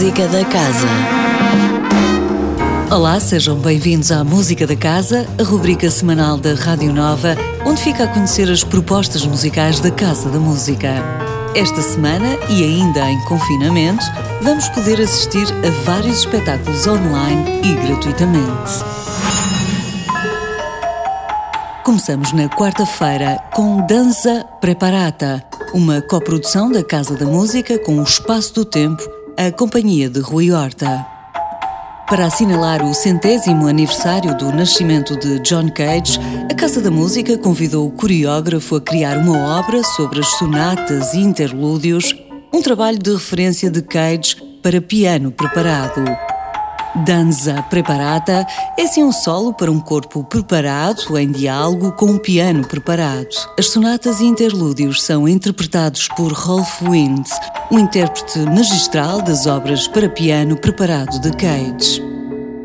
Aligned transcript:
Música 0.00 0.26
da 0.28 0.42
Casa. 0.46 0.88
Olá, 2.90 3.20
sejam 3.20 3.58
bem-vindos 3.58 4.10
à 4.10 4.24
Música 4.24 4.66
da 4.66 4.74
Casa, 4.74 5.28
a 5.38 5.42
rubrica 5.42 5.90
semanal 5.90 6.38
da 6.38 6.54
Rádio 6.54 6.90
Nova, 6.90 7.36
onde 7.66 7.82
fica 7.82 8.04
a 8.04 8.08
conhecer 8.08 8.50
as 8.50 8.64
propostas 8.64 9.26
musicais 9.26 9.78
da 9.78 9.90
Casa 9.90 10.30
da 10.30 10.38
Música. 10.38 10.88
Esta 11.54 11.82
semana, 11.82 12.28
e 12.48 12.64
ainda 12.64 13.10
em 13.10 13.22
confinamento, 13.26 14.02
vamos 14.40 14.70
poder 14.70 15.02
assistir 15.02 15.46
a 15.52 15.84
vários 15.84 16.20
espetáculos 16.20 16.86
online 16.86 17.60
e 17.62 17.74
gratuitamente. 17.86 18.82
Começamos 21.84 22.32
na 22.32 22.48
quarta-feira 22.48 23.38
com 23.52 23.84
Danza 23.86 24.46
Preparata, 24.62 25.44
uma 25.74 26.00
coprodução 26.00 26.72
da 26.72 26.82
Casa 26.82 27.14
da 27.16 27.26
Música 27.26 27.78
com 27.78 27.98
o 27.98 28.02
Espaço 28.02 28.54
do 28.54 28.64
Tempo, 28.64 29.19
a 29.40 29.50
companhia 29.50 30.10
de 30.10 30.20
Rui 30.20 30.52
Horta. 30.52 31.06
Para 32.06 32.26
assinalar 32.26 32.84
o 32.84 32.92
centésimo 32.92 33.68
aniversário 33.68 34.36
do 34.36 34.52
nascimento 34.52 35.16
de 35.16 35.38
John 35.38 35.70
Cage, 35.70 36.20
a 36.50 36.54
Casa 36.54 36.78
da 36.78 36.90
Música 36.90 37.38
convidou 37.38 37.88
o 37.88 37.90
coreógrafo 37.90 38.76
a 38.76 38.82
criar 38.82 39.16
uma 39.16 39.58
obra 39.58 39.82
sobre 39.82 40.20
as 40.20 40.26
sonatas 40.32 41.14
e 41.14 41.20
interlúdios, 41.20 42.14
um 42.52 42.60
trabalho 42.60 42.98
de 42.98 43.14
referência 43.14 43.70
de 43.70 43.80
Cage 43.80 44.36
para 44.62 44.78
piano 44.78 45.32
preparado. 45.32 46.04
Danza 46.96 47.62
Preparata 47.70 48.46
é 48.76 48.82
assim 48.82 49.02
um 49.02 49.12
solo 49.12 49.52
para 49.52 49.70
um 49.70 49.78
corpo 49.78 50.24
preparado 50.24 51.16
em 51.16 51.30
diálogo 51.30 51.92
com 51.92 52.06
um 52.06 52.18
piano 52.18 52.66
preparado. 52.66 53.28
As 53.58 53.66
sonatas 53.68 54.20
e 54.20 54.24
interlúdios 54.24 55.02
são 55.02 55.28
interpretados 55.28 56.08
por 56.08 56.32
Rolf 56.32 56.82
Wind, 56.82 57.26
um 57.70 57.78
intérprete 57.78 58.40
magistral 58.40 59.22
das 59.22 59.46
obras 59.46 59.86
para 59.86 60.08
piano 60.08 60.56
preparado 60.56 61.20
de 61.20 61.30
Cage. 61.30 62.02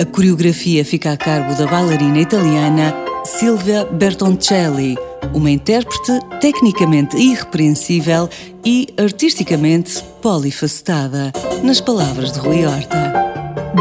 A 0.00 0.04
coreografia 0.04 0.84
fica 0.84 1.12
a 1.12 1.16
cargo 1.16 1.54
da 1.54 1.66
bailarina 1.66 2.18
italiana 2.18 2.94
Silvia 3.24 3.84
Bertoncelli, 3.84 4.96
uma 5.34 5.50
intérprete 5.50 6.20
tecnicamente 6.40 7.16
irrepreensível 7.16 8.30
e 8.64 8.88
artisticamente 8.96 10.02
polifacetada, 10.22 11.32
nas 11.62 11.80
palavras 11.80 12.32
de 12.32 12.38
Rui 12.38 12.64
Horta. 12.64 13.25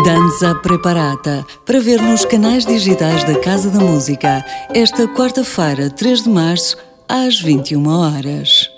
Danza 0.03 0.53
Preparata, 0.55 1.45
para 1.65 1.79
ver 1.79 2.01
nos 2.01 2.25
canais 2.25 2.65
digitais 2.65 3.23
da 3.23 3.39
Casa 3.39 3.69
da 3.69 3.79
Música, 3.79 4.43
esta 4.73 5.07
quarta-feira, 5.07 5.89
3 5.89 6.23
de 6.23 6.29
março, 6.29 6.75
às 7.07 7.39
21 7.39 7.88
horas. 7.88 8.69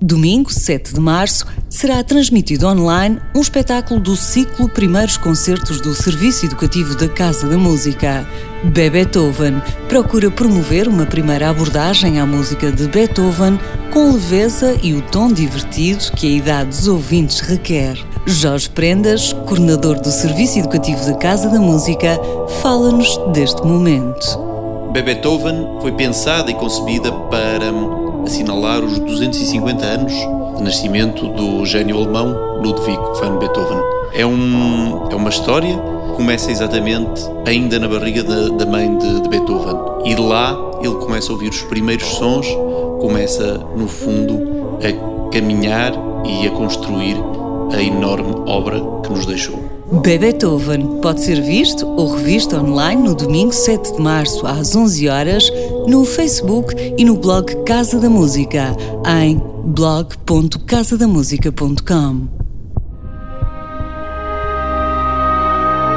Domingo, 0.00 0.52
7 0.52 0.92
de 0.94 1.00
março, 1.00 1.46
será 1.70 2.04
transmitido 2.04 2.66
online 2.66 3.18
um 3.34 3.40
espetáculo 3.40 3.98
do 3.98 4.14
ciclo 4.14 4.68
Primeiros 4.68 5.16
Concertos 5.16 5.80
do 5.80 5.94
Serviço 5.94 6.44
Educativo 6.44 6.94
da 6.96 7.08
Casa 7.08 7.48
da 7.48 7.56
Música. 7.56 8.28
Beethoven 8.64 9.62
procura 9.88 10.30
promover 10.30 10.86
uma 10.86 11.06
primeira 11.06 11.48
abordagem 11.48 12.20
à 12.20 12.26
música 12.26 12.70
de 12.70 12.86
Beethoven 12.88 13.58
com 13.90 14.12
leveza 14.12 14.78
e 14.82 14.92
o 14.92 15.00
tom 15.00 15.32
divertido 15.32 16.12
que 16.12 16.26
a 16.26 16.30
idade 16.30 16.68
dos 16.68 16.88
ouvintes 16.88 17.40
requer. 17.40 18.09
Jorge 18.26 18.68
Prendas, 18.68 19.32
coordenador 19.32 19.98
do 20.00 20.08
Serviço 20.10 20.58
Educativo 20.58 21.04
da 21.06 21.14
Casa 21.14 21.48
da 21.48 21.58
Música, 21.58 22.20
fala-nos 22.60 23.16
deste 23.32 23.64
momento. 23.66 24.38
Beethoven 24.92 25.66
foi 25.80 25.92
pensada 25.92 26.50
e 26.50 26.54
concebida 26.54 27.10
para 27.10 27.72
assinalar 28.26 28.84
os 28.84 28.98
250 28.98 29.84
anos 29.84 30.12
de 30.56 30.62
nascimento 30.62 31.28
do 31.28 31.64
gênio 31.64 31.96
alemão 31.96 32.60
Ludwig 32.62 32.98
van 33.20 33.38
Beethoven. 33.38 33.78
É, 34.12 34.26
um, 34.26 35.08
é 35.10 35.14
uma 35.14 35.30
história 35.30 35.74
que 36.10 36.16
começa 36.16 36.50
exatamente 36.50 37.22
ainda 37.46 37.78
na 37.78 37.88
barriga 37.88 38.22
da, 38.22 38.48
da 38.48 38.66
mãe 38.66 38.98
de, 38.98 39.20
de 39.22 39.28
Beethoven. 39.28 39.76
E 40.04 40.14
lá 40.14 40.56
ele 40.82 40.94
começa 40.96 41.30
a 41.30 41.32
ouvir 41.32 41.48
os 41.48 41.62
primeiros 41.62 42.06
sons, 42.06 42.46
começa, 43.00 43.58
no 43.74 43.88
fundo, 43.88 44.78
a 44.78 45.30
caminhar 45.32 45.92
e 46.24 46.46
a 46.46 46.50
construir 46.50 47.16
a 47.72 47.82
enorme 47.82 48.32
obra 48.46 48.80
que 49.02 49.10
nos 49.10 49.26
deixou. 49.26 49.58
Beethoven 50.02 51.00
pode 51.02 51.20
ser 51.20 51.42
visto 51.42 51.84
ou 51.86 52.14
revisto 52.14 52.56
online 52.56 53.02
no 53.02 53.14
domingo 53.14 53.52
7 53.52 53.96
de 53.96 54.00
março 54.00 54.46
às 54.46 54.74
11 54.76 55.08
horas 55.08 55.50
no 55.88 56.04
Facebook 56.04 56.72
e 56.96 57.04
no 57.04 57.16
blog 57.16 57.52
Casa 57.64 57.98
da 57.98 58.08
Música 58.08 58.76
em 59.20 59.42
blog.casadamusica.com. 59.64 62.49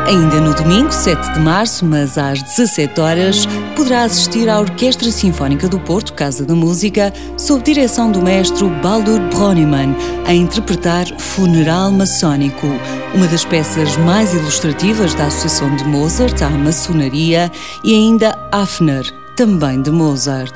Ainda 0.05 0.41
no 0.41 0.53
domingo, 0.53 0.91
7 0.91 1.33
de 1.33 1.39
março, 1.39 1.85
mas 1.85 2.17
às 2.17 2.41
17 2.43 2.99
horas, 2.99 3.47
poderá 3.75 4.03
assistir 4.03 4.49
à 4.49 4.59
Orquestra 4.59 5.09
Sinfónica 5.09 5.69
do 5.69 5.79
Porto, 5.79 6.13
Casa 6.13 6.45
da 6.45 6.53
Música, 6.53 7.13
sob 7.37 7.63
direção 7.63 8.11
do 8.11 8.21
mestre 8.21 8.67
Baldur 8.81 9.21
Broniman, 9.33 9.95
a 10.25 10.33
interpretar 10.33 11.05
Funeral 11.17 11.91
Maçónico, 11.91 12.67
uma 13.15 13.27
das 13.27 13.45
peças 13.45 13.95
mais 13.95 14.33
ilustrativas 14.33 15.15
da 15.15 15.27
Associação 15.27 15.73
de 15.75 15.85
Mozart 15.85 16.41
à 16.41 16.49
Maçonaria 16.49 17.49
e 17.83 17.93
ainda 17.93 18.37
Hafner, 18.51 19.09
também 19.37 19.81
de 19.81 19.89
Mozart. 19.89 20.53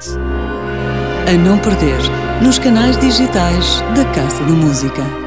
A 1.26 1.34
não 1.34 1.58
perder 1.58 2.00
nos 2.42 2.60
canais 2.60 2.98
digitais 2.98 3.82
da 3.96 4.04
Casa 4.12 4.44
da 4.44 4.54
Música. 4.54 5.27